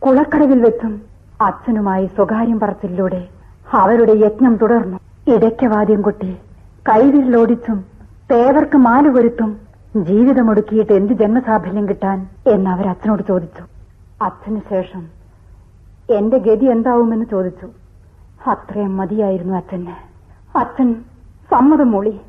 കുളക്കടവിൽ 0.06 0.64
വെച്ചും 0.64 1.02
അച്ഛനുമായി 1.42 2.06
സ്വകാര്യം 2.06 2.60
പറച്ചിലൂടെ 2.60 3.28
അവരുടെ 3.74 4.12
യജ്ഞം 4.12 4.58
തുടർന്നു. 4.58 4.98
ഇടയ്ക്കവാദ്യം 5.27 6.01
കൊട്ടി. 6.01 6.38
കൈവിരലോടിച്ചും 6.89 7.86
തേവർക്ക് 8.31 8.77
മാല 8.77 9.07
കൊരുത്തും 9.07 9.59
ജീവിതമൊടുക്കിയിട്ട് 9.98 10.94
എന്ത് 10.94 11.14
ജന്മസാഫല്യം 11.14 11.90
കിട്ടാൻ 11.90 12.27
എന്ന് 12.48 12.70
അവർ 12.70 12.88
അച്ഛനോട് 12.88 13.24
ചോദിച്ചു. 13.27 13.64
അച്ഛന് 14.22 14.59
ശേഷം 14.70 15.07
എന്റെ 16.09 16.38
ഗതി 16.38 16.66
എന്താവുമെന്ന് 16.66 17.25
ചോദിച്ചു. 17.25 17.68
അത്രയും 18.51 18.98
മതിയായിരുന്നു 18.98 19.55
അച്ഛന്. 19.55 19.96
അച്ഛൻ 20.57 20.94
സമ്മതം 21.51 21.92
മൂളി. 21.92 22.22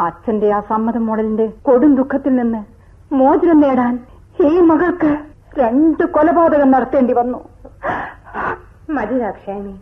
അച്ഛന്റെ 0.00 0.50
ആ 0.52 0.60
സമ്മതം 0.60 1.06
മൂളലിന്റെ 1.06 1.46
കൊടും 1.46 1.94
ദുഃഖത്തിൽ 1.94 2.36
നിന്ന് 2.36 2.64
മോചനം 3.14 3.60
നേടാൻ 3.60 3.98
ഈ 4.48 4.60
മകൾക്ക് 4.60 5.16
രണ്ട് 5.58 6.04
കൊലപാതകം 6.04 6.70
നടത്തേണ്ടി 6.70 7.12
വന്നു. 7.12 7.40
മതി 8.90 9.18
ദാക്ഷായണി 9.18 9.74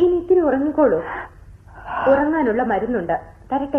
ഇനി 0.00 0.16
ഇത്തിരി 0.16 0.40
ഉറങ്ങിക്കോളൂ. 0.40 0.98
ഉറങ്ങാനുള്ള 2.10 2.62
മരുന്നുണ്ട്. 2.62 3.20
തരട്ടെ. 3.52 3.78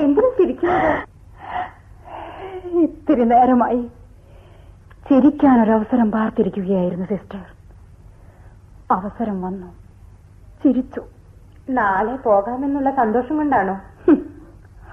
എന്തിനും 0.00 0.32
ചിരിക്കുന്നത്? 0.38 1.08
ഇത്തിരി 2.66 3.24
നേരമായി 3.24 3.90
ചിരിക്കാനൊരവസരം 5.08 6.10
പാർത്തിരിക്കുകയായിരുന്നു 6.10 7.06
സിസ്റ്റർ. 7.06 7.44
അവസരം 8.90 9.42
വന്നു. 9.42 9.66
ചിരിച്ചു. 10.64 11.04
നാളെ 11.70 12.16
പോകാമെന്നുള്ള 12.16 12.90
സന്തോഷം 12.90 13.36
കൊണ്ടാണോ? 13.36 13.80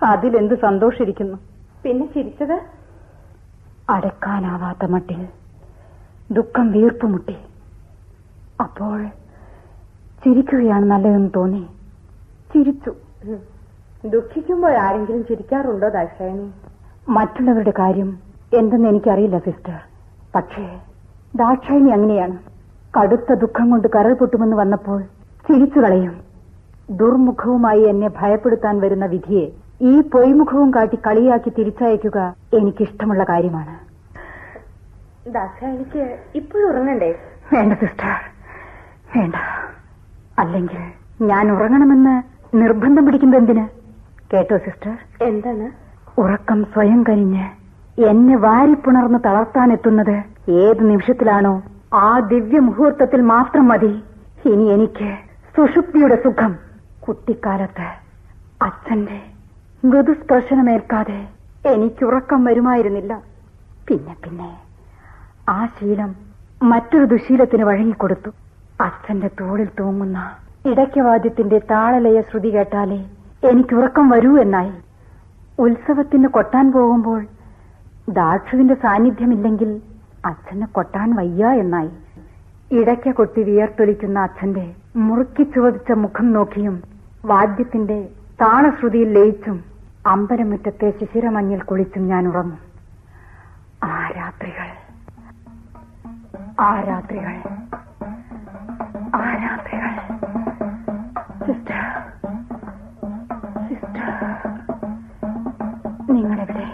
അതിലെന്ത് 0.06 0.60
സന്തോഷിരിക്കുന്നു? 0.62 1.38
പിന്നെ 1.84 2.06
ചിരിച്ചത്? 2.06 2.62
അടക്കാനാവാത്ത 3.90 4.86
മട്ടിൽ 4.86 5.28
ദുഃഖം 6.32 6.72
വീർപ്പുമുട്ടി 6.72 7.36
അപ്പോൾ 8.62 9.08
ചിരിക്കുകയാണ് 10.26 10.86
നല്ലതെന്ന് 10.86 11.30
തോന്നി. 11.36 11.68
ചിരിച്ചു. 12.54 12.94
ദുഃഖിക്കുമ്പോൾ 14.06 14.78
ആരെങ്കിലും 14.78 15.24
ചിരിക്കാറുണ്ടോ 15.24 15.90
ദാക്ഷായണി? 15.90 16.52
മറ്റുള്ളവരുടെ 17.10 17.74
കാര്യം 17.80 18.18
എന്തെന്ന് 18.54 18.90
എനിക്കറിയില്ല 18.90 19.38
സിസ്റ്റർ. 19.38 19.80
പക്ഷേ 20.36 20.80
ദാക്ഷായണി 21.36 21.90
അങ്ങനെയാണ്. 21.90 22.38
കടുത്ത 23.00 23.34
ദുഃഖം 23.34 23.70
കൊണ്ട് 23.70 23.88
കരൾ 23.88 24.14
പൊട്ടുമെന്ന് 24.14 24.56
വന്നപ്പോൾ 24.56 25.02
ചിരിച്ചു 25.48 25.80
കളയും. 25.80 26.22
ദുർമുഖവുമായി 26.90 27.82
എന്നെ 27.82 28.08
ഭയപ്പെടുത്താൻ 28.08 28.80
വരുന്ന 28.80 29.06
വിധിയെ 29.06 29.52
ഈ 29.82 30.02
പൊയ്മുഖവും 30.02 30.72
കാട്ടി 30.72 30.96
കളിയാക്കി 30.96 31.50
തിരിച്ചയക്കുക 31.50 32.36
എനിക്കിഷ്ടമുള്ള 32.54 33.24
കാര്യമാണ്. 33.24 33.85
ദാക്ഷായണിക്ക് 35.28 36.20
ഇപ്പോഴും 36.36 36.70
ഉറങ്ങണ്ടേ? 36.70 37.16
വേണ്ട 37.54 37.74
സിസ്റ്റർ. 37.74 38.12
വേണ്ട. 39.16 39.36
അല്ലെങ്കിൽ 40.40 40.82
ഞാൻ 41.22 41.52
ഉറങ്ങണമെന്ന് 41.52 42.24
നിർബന്ധം 42.58 43.06
പിടിക്കുന്നത് 43.06 43.40
എന്തിന്? 43.40 43.68
കേട്ടോ 44.34 44.58
സിസ്റ്റർ? 44.58 44.98
എന്താണ്? 45.22 45.72
ഉറക്കം 46.22 46.64
സ്വയം 46.74 47.04
കനിഞ്ഞ് 47.10 47.50
എന്നെ 48.10 48.36
വാരിപ്പുണർന്ന് 48.36 49.20
തളർത്താനെത്തുന്നത് 49.26 50.24
ഏത് 50.50 50.90
നിമിഷത്തിലാണോ? 50.90 51.64
ആ 51.94 52.20
ദിവ്യ 52.20 52.60
മുഹൂർത്തത്തിൽ 52.60 53.22
മാത്രം 53.22 53.68
മതി. 53.68 54.04
ഇനി 54.46 54.64
എനിക്ക് 54.64 55.18
സുഷുപ്തിയുടെ 55.58 56.16
സുഖം. 56.16 56.58
കുട്ടിക്കാലത്ത് 57.00 57.88
അച്ഛന്റെ 58.62 59.22
മൃദുസ്പർശനമേൽക്കാതെ 59.86 61.28
എനിക്കുറക്കം 61.66 62.44
വരുമായിരുന്നില്ല. 62.44 63.22
പിന്നെ 63.88 64.16
പിന്നെ. 64.24 64.65
ആ 65.50 65.66
ശീലം 65.66 66.16
മറ്റൊരു 66.64 67.06
ദുശീലത്തിന് 67.06 67.64
വഴങ്ങിക്കൊടുത്തു. 67.64 68.30
അച്ഛന്റെ 68.82 69.30
തോളിൽ 69.42 69.70
തൂങ്ങുന്ന 69.80 70.36
ഇടയ്ക്കവാദ്യത്തിന്റെ 70.66 71.58
താളലയ 71.72 72.22
ശ്രുതി 72.22 72.50
കേട്ടാലേ 72.56 73.10
എനിക്ക് 73.44 73.74
ഉറക്കം 73.76 74.10
വരൂ 74.10 74.38
എന്നായി. 74.38 74.74
ഉത്സവത്തിന് 75.60 76.28
കൊട്ടാൻ 76.28 76.72
പോകുമ്പോൾ 76.72 77.26
ദാക്ഷുവിന്റെ 78.10 78.74
സാന്നിധ്യമില്ലെങ്കിൽ 78.74 79.82
അച്ഛന് 80.26 80.68
കൊട്ടാൻ 80.68 81.16
വയ്യ 81.16 81.46
എന്നായി. 81.46 81.92
ഇടയ്ക്ക 82.72 83.12
കൊട്ടി 83.12 83.44
വിയർത്തൊലിക്കുന്ന 83.44 84.20
അച്ഛന്റെ 84.20 84.76
മുറുക്കി 84.96 85.44
ചുവതിച്ച 85.44 85.92
മുഖം 85.92 86.34
നോക്കിയും 86.34 86.84
വാദ്യത്തിന്റെ 87.26 88.10
താളശ്രുതിയിൽ 88.42 89.14
ലയിച്ചും 89.14 89.64
അമ്പലമുറ്റത്തെ 90.06 90.94
ശിശിരമഞ്ഞിൽ 91.00 91.62
കുളിച്ചും 91.62 92.08
ഞാൻ 92.08 92.28
ഉറങ്ങും. 92.28 92.60
ആ 93.84 94.10
രാത്രികൾ 94.10 94.68
ആ 96.60 96.82
രാത്രികൾ 96.82 97.36
ആ 99.16 99.34
രാത്രികൾ 99.34 99.94
സിസ്റ്റർ. 101.46 101.82
സിസ്റ്റർ. 103.68 104.10
നിങ്ങളെവിടെ? 106.14 106.66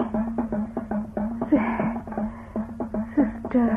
സിസ്റ്റർ. 3.15 3.69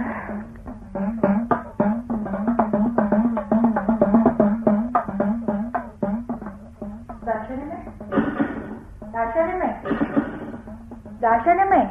ദാക്ഷാനമ്മേ 11.21 11.83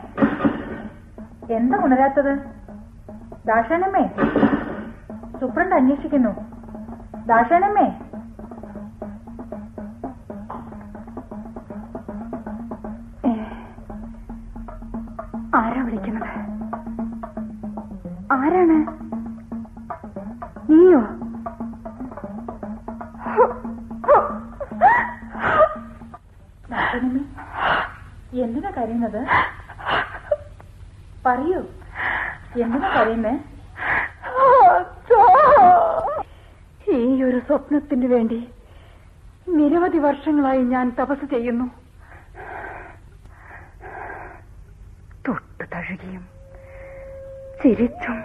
എന്താ 1.55 1.77
ഉണരാത്തത്? 1.83 2.62
ദാഷാനമ്മേ 3.47 4.03
സുപ്രണ്ട് 5.39 5.75
അന്വേഷിക്കുന്നു. 5.75 6.33
ദാഷാനമ്മേ 7.27 7.87
ആരാ 15.55 15.81
വിളിക്കുന്നത്? 15.83 16.29
ആരാണ്? 18.31 18.77
ഞാൻ 40.69 40.95
തപസ് 40.99 41.25
ചെയ്യുന്നു. 41.25 41.65
തൊട്ടു 45.27 45.63
തഴുകിയും 45.73 46.23
ചിരിച്ചും 47.61 48.17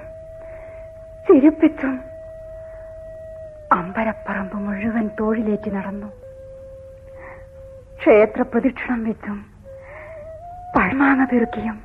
ചിരിപ്പിച്ചും 1.26 2.00
അമ്പരപ്പറമ്പ് 3.72 4.56
മുഴുവൻ 4.56 5.10
തോഴിലേറ്റി 5.20 5.70
നടന്നു. 5.70 6.08
ക്ഷേത്ര 8.00 8.42
പ്രദക്ഷിണം 8.42 9.04
വെച്ചും 9.04 9.38
പഴമാങ്ങ 10.76 11.24
തീർക്കിയും 11.24 11.76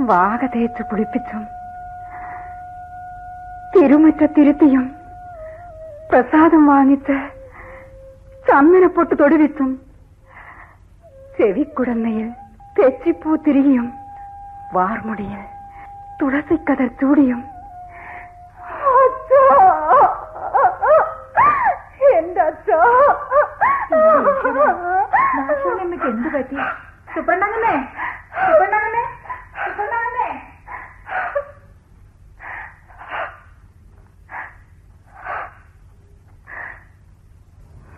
വാക 0.00 0.46
തേച്ച് 0.46 0.82
കുളിപ്പിച്ചും 0.82 1.42
തിരുമുറ്റത്തിരുത്തിയും 3.72 4.86
പ്രസാദം 6.10 6.66
വാങ്ങിച്ച് 6.66 7.16
ചന്ദനപ്പൊട്ട് 8.50 9.14
തൊടുവിത്തും. 9.20 9.70
ചെവിക്കുടന്നയിൽ 11.38 12.28
തെച്ചിപ്പൂ 12.78 13.36
തിരിയും. 13.36 13.86
വാർമുടിയിൽ 14.74 15.40
തുളസിക്കതർ 16.22 16.88
ചൂടിയും. 17.00 17.40
എന്ത് 26.08 26.28
പറ്റി? 26.34 26.58
സുപ്പണ്ണങ്ങമ്മേ 27.14 27.76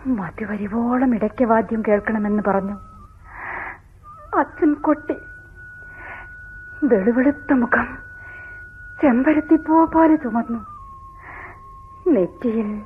മതിവരിവോളം 0.07 1.15
ഇടയ്ക്ക് 1.15 1.45
വാദ്യം 1.45 1.83
കേൾക്കണമെന്ന് 1.89 2.43
പറഞ്ഞു. 2.47 2.79
അച്ഛൻ 4.39 4.75
കൊട്ടി. 4.75 5.17
വെളുവെളുത്ത 6.85 7.53
മുഖം 7.53 7.99
ചെമ്പരത്തിപ്പൂ 9.03 9.85
പോലെ 9.85 10.17
ചുമന്നു. 10.17 10.67
നെറ്റിയിൽ 12.11 12.83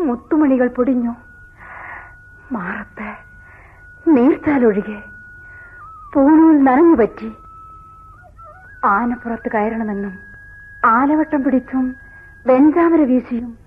മുത്തുമണികൾ 0.00 0.68
പൊടിഞ്ഞു. 0.68 1.14
മാറത്ത് 2.52 3.16
നീർച്ചാലൊഴികെ 4.08 5.02
പൂണൂൽ 6.14 6.64
നനഞ്ഞു 6.64 6.96
പറ്റി. 6.96 7.32
ആനപ്പുറത്ത് 8.84 9.52
കയറണമെന്നും 9.52 10.18
ആലവട്ടം 10.84 11.42
പിടിച്ചും 11.42 11.96
വെഞ്ചാമര 12.46 13.00
വീശിയും 13.00 13.58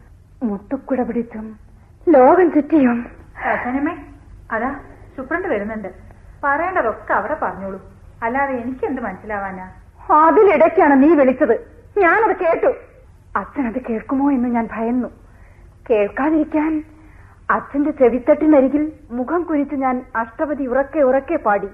മുത്തുക്കുട 0.43 1.01
പിടിച്ചും 1.01 1.64
ലോകം 2.09 2.51
ചുറ്റിയും 2.51 3.05
അച്ഛനമ്മേ 3.45 3.95
അതാ 4.51 4.79
സുപ്രണ്ട് 5.17 5.47
വരുന്നുണ്ട്. 5.47 5.87
പറയേണ്ടതൊക്കെ 6.43 7.13
അവിടെ 7.13 7.37
പറഞ്ഞോളൂ. 7.41 7.81
അല്ലാതെ 8.23 8.51
എനിക്ക് 8.51 8.67
എനിക്കെന്ത് 8.67 9.01
മനസ്സിലാവാനാ? 9.01 9.71
അതിലിടയ്ക്കാണ് 10.27 11.03
നീ 11.03 11.15
വിളിച്ചത്. 11.15 11.55
ഞാനത് 11.97 12.35
കേട്ടു. 12.37 12.73
അച്ഛനത് 13.35 13.81
കേൾക്കുമോ 13.89 14.31
എന്ന് 14.31 14.49
ഞാൻ 14.49 14.69
ഭയന്നു. 14.71 15.07
കേൾക്കാതിരിക്കാൻ 15.89 16.83
അച്ഛന്റെ 17.49 17.91
ചെവിത്തട്ടിനരികിൽ 17.91 18.91
മുഖം 19.11 19.43
കുനിച്ച് 19.43 19.75
ഞാൻ 19.75 20.05
അഷ്ടപതി 20.15 20.65
ഉറക്കെ 20.65 20.99
ഉറക്കെ 20.99 21.35
പാടി. 21.35 21.67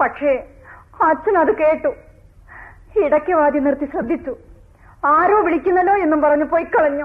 പക്ഷേ 0.00 0.46
അച്ഛൻ 1.04 1.38
അത് 1.38 1.56
കേട്ടു. 1.56 1.94
ഇടയ്ക്ക് 2.98 3.32
വാതി 3.32 3.58
നിർത്തി 3.58 3.84
ശ്രദ്ധിച്ചു. 3.84 4.36
ആരോ 5.06 5.42
വിളിക്കുന്നല്ലോ 5.42 5.96
എന്നും 5.96 6.20
പറഞ്ഞു 6.20 6.44
പോയി 6.44 6.64
കളഞ്ഞു. 6.64 7.04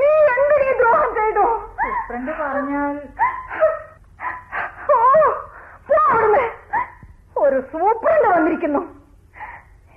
നീ 0.00 0.12
എന്തിനീ 0.34 0.78
ദ്രോഹം 0.78 1.14
ചെയ്തു? 1.14 1.69
സുപ്രണ്ട് 1.80 2.32
പറഞ്ഞാൽ 2.32 2.94
ഒരു 7.38 7.60
സൂപ്രണ്ട് 7.60 8.28
വന്നിരിക്കുന്നു. 8.28 8.80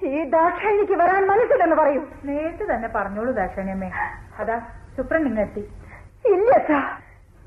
ഈ 0.04 0.24
ദാക്ഷായണിക്ക് 0.24 0.93
വരാൻ 0.93 1.28
മനസ്സില്ലെന്ന് 1.28 1.76
പറയൂ. 1.76 2.02
നേരിട്ട് 2.26 2.63
തന്നെ 2.74 2.88
പറഞ്ഞോളൂ 2.88 3.32
ദാക്ഷണ്യമ്മേ. 3.32 3.91
അതാ 4.39 4.60
സുപ്രണ്ട് 4.98 5.30
ഇങ്ങെത്തി. 5.30 5.60
ഇല്ല 6.26 6.58
സാ 6.67 6.80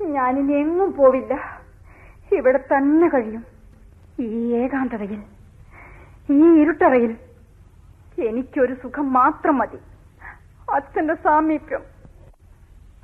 ഞാനിനി 0.01 0.53
എങ്ങും 0.53 0.93
പോവില്ല. 0.93 1.33
ഇവിടെ 2.31 2.57
തന്നെ 2.57 3.09
കഴിയും. 3.09 3.45
ഈ 4.19 4.53
ഏകാന്തതയിൽ 4.53 5.23
ഈ 6.29 6.61
ഇരുട്ടറയിൽ 6.61 7.17
എനിക്കൊരു 8.19 8.73
സുഖം 8.73 9.13
മാത്രം 9.13 9.57
മതി. 9.57 9.79
അച്ഛന്റെ 10.73 11.13
സാമീപ്യം. 11.13 11.96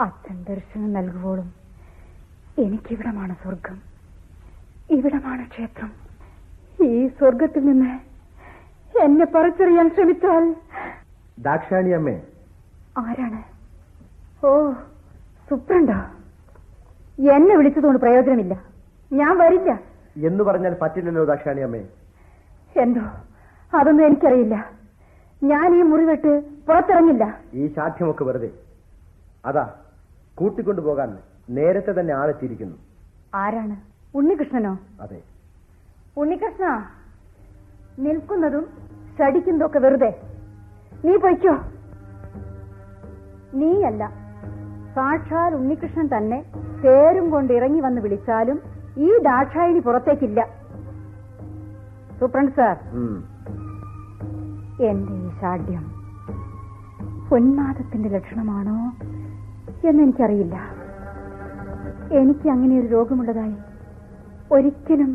അച്ഛൻ 0.01 0.43
ദർശനം 0.49 0.93
നൽകുവോളും. 0.93 1.53
എനിക്കിവിടമാണ് 2.59 3.35
സ്വർഗം. 3.43 3.81
ഇവിടമാണ് 4.89 5.49
ക്ഷേത്രം. 5.49 5.91
ഈ 6.85 7.07
സ്വർഗത്തിൽ 7.07 7.65
നിന്ന് 7.65 7.99
എന്നെ 8.99 9.25
പറിച്ചറിയാൻ 9.25 9.89
ശ്രമിച്ചാൽ 9.89 10.55
ദാക്ഷാണി 11.39 11.89
അമ്മേ. 11.89 12.21
ആരാണ്? 12.97 13.43
ഓ 14.45 14.71
സുപ്രണ്ടോ. 15.49 15.93
എന്നെ 17.35 17.57
വിളിച്ചതുകൊണ്ട് 17.57 17.99
പ്രയോജനമില്ല. 18.01 18.63
ഞാൻ 19.13 19.37
വരില്ല. 19.37 19.79
എന്ന് 20.27 20.43
പറഞ്ഞാൽ 20.43 20.75
പറ്റില്ലല്ലോ 20.81 21.23
ദാക്ഷാണി 21.25 21.61
അമ്മേ. 21.61 21.79
എന്തോ? 22.77 23.01
അതൊന്നും 23.77 24.05
എനിക്കറിയില്ല. 24.05 24.71
ഞാൻ 25.43 25.79
ഈ 25.79 25.81
മുറിവിട്ട് 25.81 26.41
പുറത്തിറങ്ങില്ല. 26.67 27.39
ഈ 27.53 27.67
സാധ്യമൊക്കെ 27.67 28.23
വെറുതെ. 28.23 28.49
അതാ 29.45 29.73
കൂട്ടിക്കൊണ്ടുപോകാൻ 30.35 31.17
നേരത്തെ 31.49 31.99
തന്നെ 31.99 32.13
ആളെത്തിയിരിക്കുന്നു. 32.13 32.77
ആരാണ്? 33.35 33.75
ഉണ്ണികൃഷ്ണനോ? 34.17 34.79
അതെ. 35.01 35.21
ഉണ്ണികൃഷ്ണ 36.17 36.85
നിൽക്കുന്നതും 37.99 38.67
ശടിക്കുന്നതും 39.19 39.65
ഒക്കെ 39.65 39.79
വെറുതെ. 39.79 40.21
നീ 41.05 41.17
പൊയ്ക്കോ. 41.17 41.55
നീയല്ല. 43.53 44.11
സാക്ഷാൽ 44.95 45.55
ഉണ്ണികൃഷ്ണൻ 45.55 46.09
തന്നെ 46.17 46.45
പേരും 46.83 47.29
കൊണ്ട് 47.29 47.53
ഇറങ്ങി 47.53 47.79
വന്ന് 47.79 48.01
വിളിച്ചാലും 48.01 48.61
ഈ 48.97 49.17
ദാക്ഷായണി 49.17 49.79
പുറത്തേക്കില്ല. 49.79 50.47
Superintendent 52.19 52.51
sir. 52.51 52.77
എന്റെ 54.83 55.13
ഈ 55.13 55.29
ഷാഢ്യം 55.41 55.85
ഉന്മാദത്തിന്റെ 57.31 58.09
ലക്ഷണമാണോ? 58.09 58.93
എന്നെനിക്കറിയില്ല 59.89 60.55
എനിക്ക് 62.19 62.47
അങ്ങനെ 62.49 62.79
ഒരു 62.79 62.87
രോഗമുള്ളതായി 62.87 63.55
ഒരിക്കലും 64.51 65.11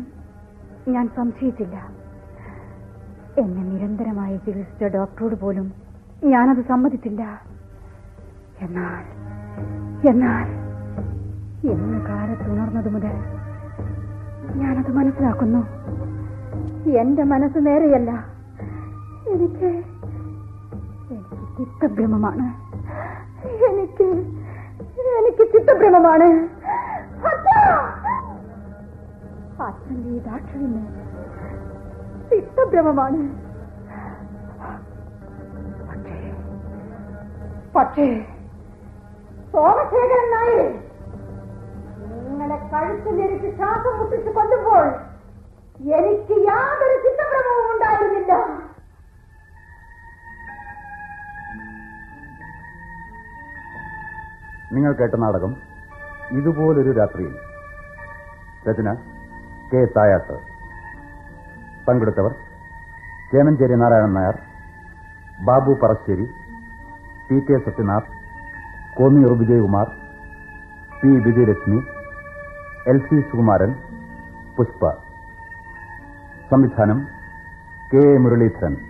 ഞാൻ 0.87 1.09
സംശയിച്ചില്ല. 1.15 1.75
എന്നെ 3.41 3.63
നിരന്തരമായി 3.63 4.37
ചികിത്സിച്ച 4.37 4.83
ഡോക്ടറോട് 4.95 5.35
പോലും 5.35 5.67
ഞാനത് 6.23 6.61
സമ്മതിച്ചില്ല. 6.67 7.23
എന്നാൽ 8.61 9.03
എന്നാൽ 10.11 10.47
ഇന്ന് 11.73 11.99
കാലത്ത് 12.09 12.47
ഉണർന്നത് 12.53 12.89
മുതൽ 12.95 13.15
ഞാനത് 14.61 14.91
മനസ്സിലാക്കുന്നു. 14.97 15.61
എന്റെ 17.01 17.23
മനസ്സ് 17.23 17.59
നേരെയല്ല. 17.67 18.11
എനിക്ക് 19.33 19.69
എനിക്ക് 21.15 21.37
ചിത്തഭ്രമമാണ് 21.57 22.47
എനിക്ക് 23.69 24.07
എനിക്ക് 24.99 25.51
ചിത്തഭ്രമമാണ്. 25.51 26.27
അച്ഛാ! 27.25 27.59
അച്ഛന്റെ 29.63 30.09
ഈ 30.09 30.19
ദാക്ഷണിന് 30.19 30.83
ചിത്തഭ്രമമാണ്. 32.29 33.21
പക്ഷേ 35.87 36.17
പക്ഷേ 37.75 38.07
സോമശേഖരൻ 39.53 40.31
നായർ 40.31 40.61
നിങ്ങളെ 42.23 42.57
കഴുത്ത് 42.73 43.19
ഞെരിച്ച് 43.19 43.57
ശ്വാസം 43.57 43.99
മുട്ടിച്ച് 43.99 44.29
കൊല്ലുമ്പോൾ 44.29 44.85
എനിക്ക് 45.97 46.33
യാതൊരു 46.47 46.97
ചിത്തഭ്രമവും 47.03 47.71
ഉണ്ടായിരുന്നില്ല. 47.73 48.33
നിങ്ങൾ 54.73 54.93
കേട്ട 54.93 55.15
നാടകം 55.15 55.55
ഇതുപോലൊരു 56.31 56.91
രാത്രിയിൽ. 56.91 57.35
രചന 58.69 58.93
കെ 59.73 59.85
തായാട്ട്. 59.85 60.35
പങ്കെടുത്തവർ 61.87 62.31
Chemancheri 63.31 63.73
Narayanan 63.73 64.13
Nair 64.13 64.39
Babu 65.45 65.77
Parassery 65.83 66.25
P 67.29 67.39
K 67.39 67.57
Sathyanath 67.65 68.11
Konniyoor 68.97 69.39
Vijayakumar 69.39 69.91
P 71.01 71.07
Vijayalakshmi 71.07 71.83
L 72.87 72.99
C 72.99 73.21
Sukumaran 73.21 73.75
Pushpa. 74.57 74.91
സംവിധാനം 76.51 77.07
കെ 77.93 78.17
മുരളീധരൻ. 78.17 78.88